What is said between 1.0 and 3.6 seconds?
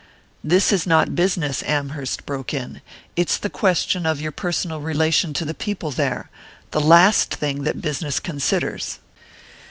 business," Amherst broke in. "It's the